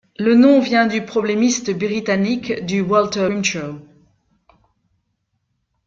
Le 0.17 0.33
nom 0.33 0.59
vient 0.61 0.87
du 0.87 1.05
problémiste 1.05 1.77
britannique 1.77 2.65
du 2.65 2.81
Walter 2.81 3.27
Grimshaw. 3.29 3.77